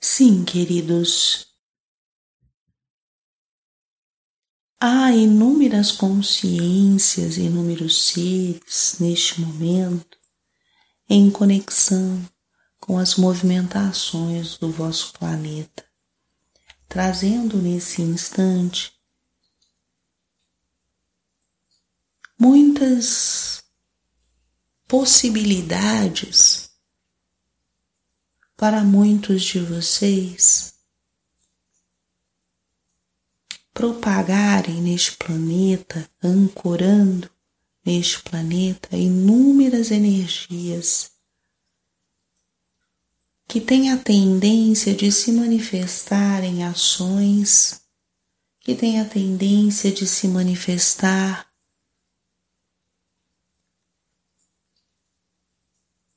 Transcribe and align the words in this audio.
Sim, 0.00 0.44
queridos, 0.44 1.48
há 4.80 5.12
inúmeras 5.12 5.90
consciências, 5.90 7.36
inúmeros 7.36 8.06
seres 8.06 8.96
neste 9.00 9.40
momento 9.40 10.16
em 11.08 11.28
conexão 11.30 12.24
com 12.78 12.96
as 12.96 13.16
movimentações 13.16 14.56
do 14.56 14.70
vosso 14.70 15.12
planeta, 15.14 15.84
trazendo 16.88 17.60
nesse 17.60 18.00
instante 18.00 18.92
muitas 22.38 23.64
possibilidades 24.86 26.67
para 28.58 28.82
muitos 28.82 29.44
de 29.44 29.60
vocês 29.60 30.74
propagarem 33.72 34.82
neste 34.82 35.12
planeta, 35.12 36.10
ancorando 36.20 37.30
neste 37.86 38.20
planeta 38.20 38.96
inúmeras 38.96 39.92
energias 39.92 41.12
que 43.46 43.60
têm 43.60 43.92
a 43.92 43.96
tendência 43.96 44.92
de 44.92 45.12
se 45.12 45.30
manifestar 45.30 46.42
em 46.42 46.64
ações, 46.64 47.80
que 48.58 48.74
têm 48.74 49.00
a 49.00 49.04
tendência 49.04 49.92
de 49.92 50.04
se 50.04 50.26
manifestar 50.26 51.47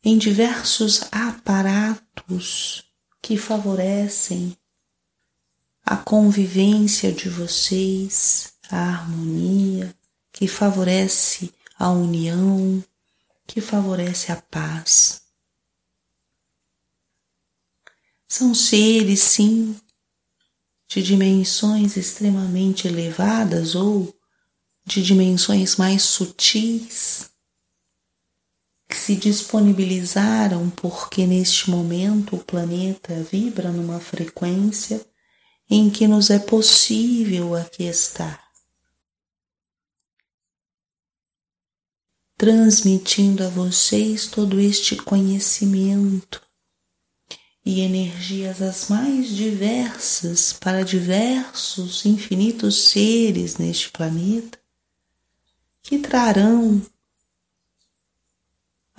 em 0.03 0.17
diversos 0.17 1.03
aparatos 1.11 2.83
que 3.21 3.37
favorecem 3.37 4.57
a 5.85 5.95
convivência 5.95 7.11
de 7.11 7.29
vocês, 7.29 8.53
a 8.69 8.77
harmonia, 8.77 9.95
que 10.31 10.47
favorece 10.47 11.53
a 11.77 11.89
união, 11.89 12.83
que 13.45 13.61
favorece 13.61 14.31
a 14.31 14.37
paz. 14.37 15.21
São 18.27 18.55
seres, 18.55 19.19
sim, 19.19 19.75
de 20.87 21.03
dimensões 21.03 21.95
extremamente 21.95 22.87
elevadas 22.87 23.75
ou 23.75 24.15
de 24.85 25.03
dimensões 25.03 25.75
mais 25.75 26.01
sutis 26.01 27.31
que 28.91 28.97
se 28.97 29.15
disponibilizaram 29.15 30.69
porque 30.69 31.25
neste 31.25 31.69
momento 31.69 32.35
o 32.35 32.43
planeta 32.43 33.23
vibra 33.23 33.71
numa 33.71 34.01
frequência 34.01 35.01
em 35.69 35.89
que 35.89 36.05
nos 36.05 36.29
é 36.29 36.37
possível 36.37 37.55
aqui 37.55 37.83
estar. 37.83 38.51
Transmitindo 42.37 43.45
a 43.45 43.47
vocês 43.47 44.27
todo 44.27 44.59
este 44.59 44.97
conhecimento 44.97 46.41
e 47.65 47.79
energias 47.79 48.61
as 48.61 48.89
mais 48.89 49.29
diversas 49.29 50.51
para 50.51 50.83
diversos 50.83 52.05
infinitos 52.05 52.89
seres 52.89 53.55
neste 53.55 53.89
planeta 53.89 54.59
que 55.81 55.97
trarão 55.97 56.81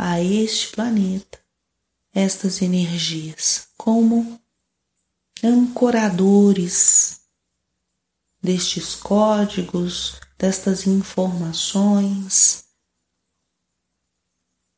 a 0.04 0.20
este 0.20 0.74
planeta 0.74 1.38
estas 2.12 2.60
energias 2.60 3.68
como 3.76 4.40
ancoradores 5.44 7.20
destes 8.42 8.96
códigos, 8.96 10.18
destas 10.36 10.88
informações, 10.88 12.64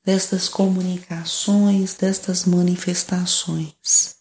destas 0.04 0.46
comunicações, 0.46 1.94
destas 1.94 2.44
manifestações. 2.44 4.16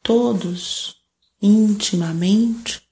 Todos 0.00 1.02
intimamente 1.42 2.88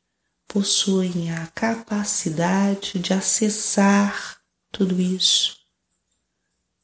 possuem 0.48 1.30
a 1.30 1.46
capacidade 1.46 2.98
de 2.98 3.14
acessar 3.14 4.42
tudo 4.72 5.00
isso 5.00 5.61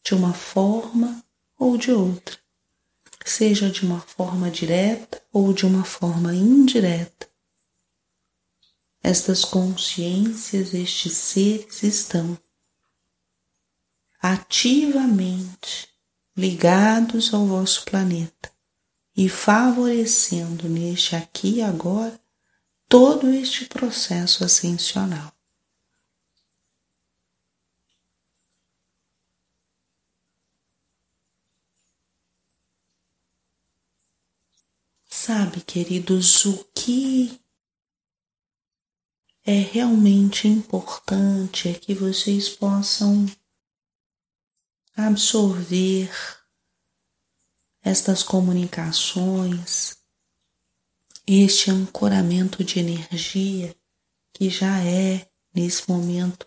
de 0.08 0.14
uma 0.14 0.32
forma 0.32 1.22
ou 1.58 1.76
de 1.76 1.92
outra, 1.92 2.34
seja 3.26 3.68
de 3.68 3.84
uma 3.84 4.00
forma 4.00 4.50
direta 4.50 5.22
ou 5.30 5.52
de 5.52 5.66
uma 5.66 5.84
forma 5.84 6.34
indireta. 6.34 7.28
Estas 9.02 9.44
consciências, 9.44 10.72
estes 10.72 11.12
seres 11.12 11.82
estão 11.82 12.38
ativamente 14.18 15.90
ligados 16.34 17.34
ao 17.34 17.44
vosso 17.44 17.84
planeta 17.84 18.50
e 19.14 19.28
favorecendo 19.28 20.70
neste 20.70 21.16
aqui 21.16 21.56
e 21.56 21.62
agora 21.62 22.18
todo 22.88 23.28
este 23.28 23.66
processo 23.66 24.42
ascensional. 24.42 25.37
Sabe, 35.20 35.62
queridos, 35.62 36.44
o 36.44 36.64
que 36.72 37.40
é 39.44 39.58
realmente 39.58 40.46
importante 40.46 41.68
é 41.68 41.74
que 41.74 41.92
vocês 41.92 42.48
possam 42.48 43.26
absorver 44.96 46.08
estas 47.82 48.22
comunicações, 48.22 49.98
este 51.26 51.72
ancoramento 51.72 52.62
de 52.62 52.78
energia 52.78 53.76
que 54.32 54.48
já 54.48 54.78
é 54.84 55.28
nesse 55.52 55.90
momento 55.90 56.46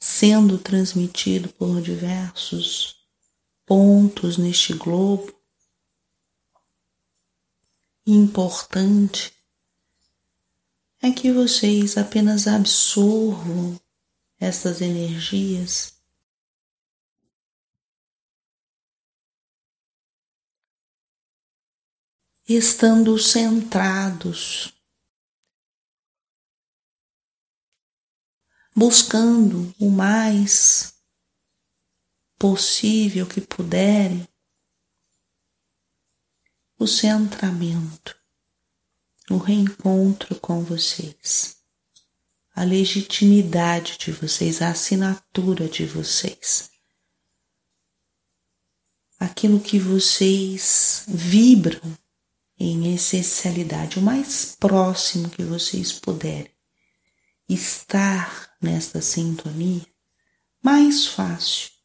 sendo 0.00 0.56
transmitido 0.56 1.50
por 1.50 1.82
diversos 1.82 2.96
pontos 3.66 4.38
neste 4.38 4.72
globo 4.72 5.37
importante 8.10 9.34
é 11.02 11.12
que 11.12 11.30
vocês 11.30 11.98
apenas 11.98 12.46
absorvam 12.46 13.78
essas 14.40 14.80
energias. 14.80 15.94
Estando 22.48 23.18
centrados, 23.18 24.72
buscando 28.74 29.74
o 29.78 29.90
mais 29.90 30.94
possível 32.38 33.26
que 33.26 33.42
puderem 33.42 34.26
o 36.78 36.86
centramento, 36.86 38.16
o 39.28 39.36
reencontro 39.36 40.36
com 40.36 40.62
vocês, 40.62 41.56
a 42.54 42.62
legitimidade 42.62 43.98
de 43.98 44.12
vocês, 44.12 44.62
a 44.62 44.70
assinatura 44.70 45.68
de 45.68 45.84
vocês, 45.84 46.70
aquilo 49.18 49.58
que 49.58 49.78
vocês 49.78 51.02
vibram 51.08 51.98
em 52.56 52.94
essencialidade, 52.94 53.98
o 53.98 54.02
mais 54.02 54.56
próximo 54.58 55.28
que 55.28 55.42
vocês 55.42 55.92
puderem 55.92 56.52
estar 57.48 58.56
nesta 58.62 59.02
sintonia, 59.02 59.84
mais 60.62 61.06
fácil 61.08 61.77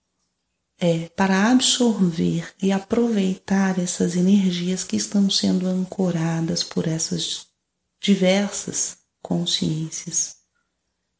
é 0.85 1.07
para 1.07 1.49
absorver 1.49 2.53
e 2.61 2.69
aproveitar 2.69 3.79
essas 3.79 4.17
energias 4.17 4.83
que 4.83 4.97
estão 4.97 5.29
sendo 5.29 5.65
ancoradas 5.65 6.61
por 6.61 6.89
essas 6.89 7.47
diversas 8.01 8.97
consciências 9.21 10.35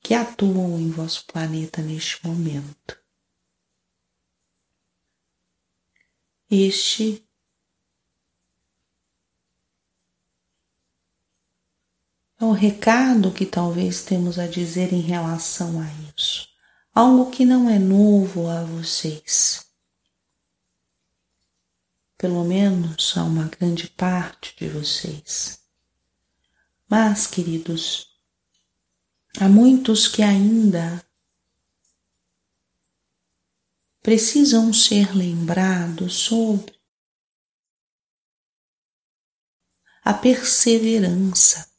que 0.02 0.14
atuam 0.14 0.78
em 0.78 0.92
vosso 0.92 1.26
planeta 1.28 1.82
neste 1.82 2.28
momento. 2.28 3.02
Este 6.52 7.26
é 12.38 12.44
o 12.44 12.52
recado 12.52 13.32
que 13.32 13.46
talvez 13.46 14.04
temos 14.04 14.38
a 14.38 14.46
dizer 14.46 14.92
em 14.92 15.00
relação 15.00 15.80
a 15.80 15.86
isso 16.14 16.53
algo 16.94 17.32
que 17.32 17.44
não 17.44 17.70
é 17.70 17.80
novo 17.80 18.48
a 18.48 18.64
vocês. 18.64 19.64
pelo 22.24 22.46
menos 22.46 23.18
a 23.18 23.24
uma 23.26 23.50
grande 23.50 23.90
parte 23.90 24.56
de 24.56 24.70
vocês. 24.70 25.60
Mas, 26.88 27.28
queridos, 27.28 28.18
há 29.42 29.50
muitos 29.50 30.08
que 30.08 30.22
ainda 30.22 31.06
precisam 34.02 34.72
ser 34.72 35.14
lembrados 35.14 36.14
sobre 36.14 36.80
a 40.02 40.14
perseverança, 40.14 41.70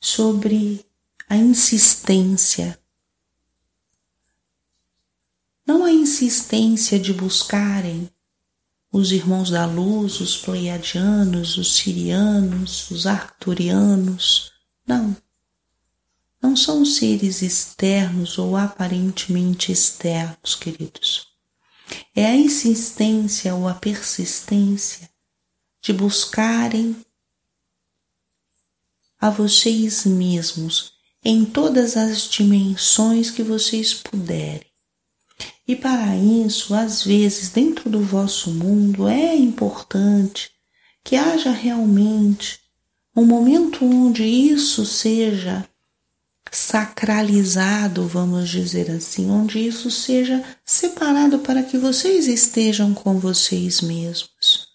sobre 0.00 0.88
a 1.28 1.36
insistência. 1.36 2.79
Não 5.70 5.84
a 5.84 5.92
insistência 5.92 6.98
de 6.98 7.12
buscarem 7.12 8.10
os 8.90 9.12
irmãos 9.12 9.50
da 9.50 9.64
luz, 9.66 10.20
os 10.20 10.36
pleiadianos, 10.36 11.56
os 11.56 11.76
sirianos, 11.76 12.90
os 12.90 13.06
arcturianos. 13.06 14.50
Não. 14.84 15.16
Não 16.42 16.56
são 16.56 16.84
seres 16.84 17.40
externos 17.40 18.36
ou 18.36 18.56
aparentemente 18.56 19.70
externos, 19.70 20.56
queridos. 20.56 21.28
É 22.16 22.26
a 22.26 22.34
insistência 22.34 23.54
ou 23.54 23.68
a 23.68 23.74
persistência 23.74 25.08
de 25.80 25.92
buscarem 25.92 26.96
a 29.20 29.30
vocês 29.30 30.04
mesmos 30.04 30.94
em 31.24 31.44
todas 31.44 31.96
as 31.96 32.28
dimensões 32.28 33.30
que 33.30 33.44
vocês 33.44 33.94
puderem. 33.94 34.68
E 35.70 35.76
para 35.76 36.16
isso, 36.16 36.74
às 36.74 37.04
vezes, 37.04 37.50
dentro 37.50 37.88
do 37.88 38.00
vosso 38.00 38.50
mundo, 38.50 39.06
é 39.06 39.36
importante 39.36 40.50
que 41.04 41.14
haja 41.14 41.52
realmente 41.52 42.58
um 43.14 43.24
momento 43.24 43.84
onde 43.84 44.24
isso 44.24 44.84
seja 44.84 45.64
sacralizado, 46.50 48.04
vamos 48.08 48.48
dizer 48.48 48.90
assim, 48.90 49.30
onde 49.30 49.64
isso 49.64 49.92
seja 49.92 50.44
separado 50.64 51.38
para 51.38 51.62
que 51.62 51.78
vocês 51.78 52.26
estejam 52.26 52.92
com 52.92 53.20
vocês 53.20 53.80
mesmos. 53.80 54.66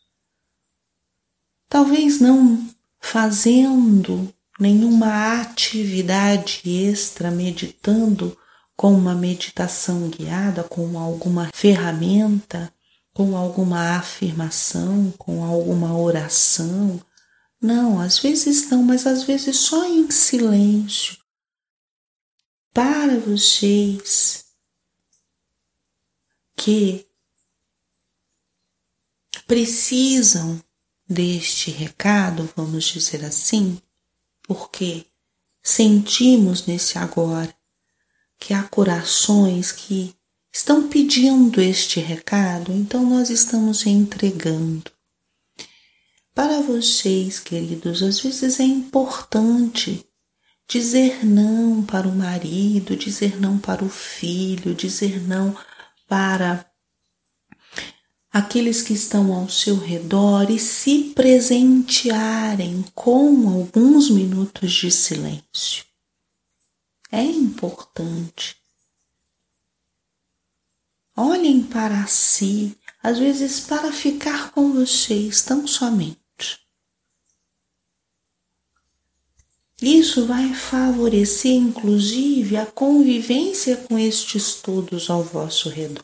Talvez 1.68 2.22
não 2.22 2.70
fazendo 3.02 4.34
nenhuma 4.58 5.42
atividade 5.42 6.62
extra, 6.64 7.30
meditando 7.30 8.38
com 8.76 8.94
uma 8.94 9.16
meditação 9.16 10.10
guiada, 10.10 10.64
com 10.64 11.00
alguma 11.00 11.50
ferramenta, 11.54 12.74
com 13.14 13.38
alguma 13.38 13.98
afirmação, 13.98 15.12
com 15.18 15.44
alguma 15.44 15.98
oração. 15.98 17.02
Não, 17.62 18.00
às 18.00 18.20
vezes 18.20 18.70
não, 18.70 18.84
mas 18.84 19.08
às 19.08 19.24
vezes 19.24 19.58
só 19.58 19.86
em 19.86 20.12
silêncio. 20.12 21.18
Para 22.74 23.18
vocês 23.18 24.46
que 26.58 27.08
precisam 29.48 30.62
deste 31.08 31.72
recado, 31.72 32.50
vamos 32.56 32.84
dizer 32.86 33.24
assim, 33.24 33.82
porque 34.44 35.06
sentimos 35.64 36.66
nesse 36.66 36.98
agora 36.98 37.56
que 38.46 38.54
há 38.54 38.62
corações 38.62 39.72
que 39.72 40.14
estão 40.54 40.88
pedindo 40.88 41.60
este 41.60 42.00
recado, 42.00 42.72
então 42.72 43.04
nós 43.04 43.32
estamos 43.32 43.88
entregando. 43.88 44.92
Para 46.32 46.62
vocês, 46.62 47.40
queridos, 47.40 48.04
às 48.04 48.20
vezes 48.20 48.60
é 48.60 48.64
importante 48.64 50.06
dizer 50.70 51.26
não 51.26 51.84
para 51.84 52.08
o 52.08 52.16
marido, 52.16 52.96
dizer 52.96 53.42
não 53.42 53.58
para 53.58 53.84
o 53.84 53.90
filho, 53.90 54.76
dizer 54.76 55.28
não 55.28 55.58
para 56.08 56.70
aqueles 58.32 58.84
que 58.84 58.94
estão 58.94 59.34
ao 59.34 59.50
seu 59.50 59.76
redor 59.76 60.52
e 60.52 60.60
se 60.60 61.14
presentearem 61.16 62.86
com 62.94 63.50
alguns 63.50 64.12
minutos 64.12 64.72
de 64.72 64.92
silêncio. 64.92 65.84
É 67.16 67.24
importante. 67.24 68.58
Olhem 71.16 71.64
para 71.64 72.06
si, 72.08 72.78
às 73.02 73.18
vezes 73.18 73.62
para 73.62 73.90
ficar 73.94 74.52
com 74.52 74.74
vocês 74.74 75.42
tão 75.42 75.66
somente. 75.66 76.60
Isso 79.82 80.26
vai 80.26 80.54
favorecer, 80.54 81.54
inclusive, 81.54 82.58
a 82.58 82.66
convivência 82.66 83.78
com 83.78 83.98
estes 83.98 84.56
todos 84.56 85.10
ao 85.10 85.24
vosso 85.24 85.70
redor. 85.70 86.04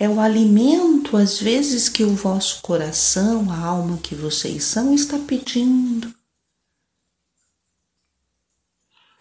É 0.00 0.08
o 0.08 0.18
alimento, 0.18 1.16
às 1.16 1.38
vezes, 1.38 1.88
que 1.88 2.02
o 2.02 2.12
vosso 2.12 2.60
coração, 2.60 3.52
a 3.52 3.56
alma 3.56 3.98
que 3.98 4.16
vocês 4.16 4.64
são, 4.64 4.92
está 4.92 5.16
pedindo. 5.16 6.12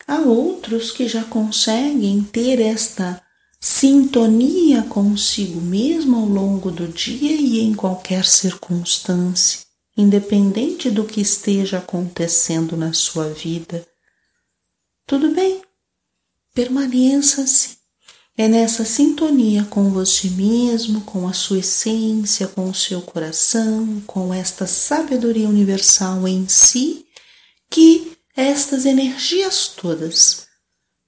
Há 0.08 0.20
outros 0.20 0.92
que 0.92 1.08
já 1.08 1.24
conseguem 1.24 2.22
ter 2.24 2.60
esta 2.60 3.22
sintonia 3.60 4.84
consigo 4.84 5.60
mesmo 5.60 6.18
ao 6.18 6.26
longo 6.26 6.70
do 6.72 6.88
dia 6.88 7.32
e 7.32 7.60
em 7.60 7.74
qualquer 7.74 8.26
circunstância, 8.26 9.62
independente 9.98 10.92
do 10.92 11.04
que 11.06 11.22
esteja 11.22 11.80
acontecendo 11.80 12.78
na 12.78 12.94
sua 12.94 13.30
vida. 13.30 13.88
Tudo 15.08 15.34
bem, 15.34 15.62
permaneça-se 16.54 17.76
é 18.38 18.50
nessa 18.50 18.84
sintonia 18.84 19.64
com 19.64 19.90
você 19.92 20.30
mesmo, 20.30 21.00
com 21.02 21.26
a 21.26 21.32
sua 21.32 21.60
essência, 21.60 22.48
com 22.50 22.70
o 22.70 22.76
seu 22.76 23.02
coração, 23.02 24.02
com 24.06 24.34
esta 24.34 24.68
sabedoria 24.68 25.48
universal 25.48 26.28
em 26.28 26.46
si, 26.46 27.06
que 27.70 28.12
estas 28.36 28.86
energias 28.86 29.70
todas 29.70 30.46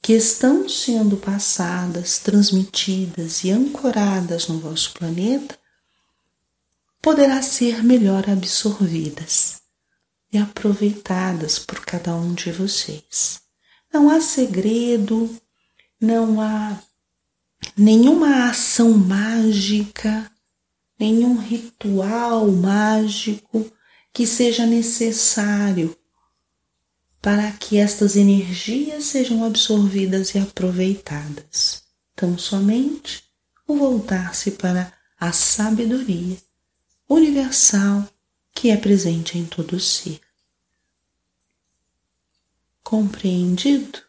que 0.02 0.14
estão 0.14 0.70
sendo 0.70 1.18
passadas, 1.18 2.20
transmitidas 2.20 3.44
e 3.44 3.52
ancoradas 3.52 4.48
no 4.48 4.60
vosso 4.60 4.94
planeta 4.94 5.60
poderá 7.02 7.42
ser 7.42 7.84
melhor 7.84 8.30
absorvidas 8.30 9.62
e 10.32 10.38
aproveitadas 10.38 11.60
por 11.60 11.86
cada 11.86 12.16
um 12.16 12.34
de 12.34 12.52
vocês. 12.52 13.42
Não 13.94 14.10
há 14.10 14.22
segredo, 14.22 15.30
não 16.00 16.40
há 16.40 16.82
nenhuma 17.76 18.50
ação 18.50 18.92
mágica, 18.92 20.32
nenhum 20.98 21.38
ritual 21.38 22.50
mágico 22.52 23.70
que 24.14 24.26
seja 24.26 24.66
necessário 24.66 25.96
para 27.28 27.52
que 27.52 27.78
estas 27.78 28.16
energias 28.16 29.04
sejam 29.04 29.44
absorvidas 29.44 30.34
e 30.34 30.40
aproveitadas. 30.40 31.84
Tão 32.16 32.38
somente 32.38 33.22
o 33.68 33.76
voltar-se 33.76 34.52
para 34.52 34.94
a 35.20 35.34
sabedoria 35.34 36.38
universal 37.10 38.08
que 38.54 38.70
é 38.70 38.78
presente 38.78 39.38
em 39.38 39.44
todo 39.46 39.78
ser. 39.78 40.22
Compreendido? 42.82 44.00